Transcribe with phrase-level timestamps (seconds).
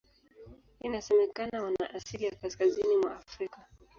[0.79, 3.65] Inasemekana wana asili ya Kaskazini mwa Afrika.